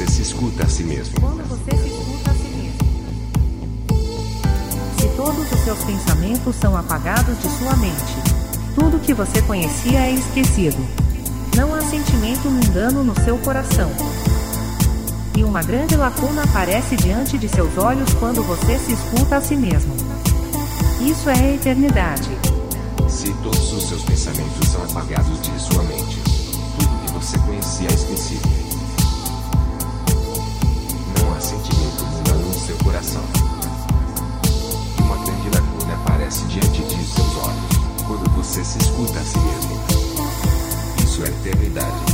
[0.00, 1.20] você se escuta a si mesmo.
[1.20, 2.78] Quando você se escuta a si mesmo.
[4.98, 8.14] Se todos os seus pensamentos são apagados de sua mente,
[8.74, 10.78] tudo que você conhecia é esquecido.
[11.54, 13.90] Não há sentimento mundano no seu coração.
[15.36, 19.56] E uma grande lacuna aparece diante de seus olhos quando você se escuta a si
[19.56, 19.94] mesmo.
[21.00, 22.30] Isso é a eternidade.
[23.06, 26.22] Se todos os seus pensamentos são apagados de sua mente,
[26.78, 28.69] tudo que você conhecia é esquecido
[36.38, 39.80] diante de seus olhos, quando você se escuta a si mesmo.
[41.02, 42.09] Isso é eternidade.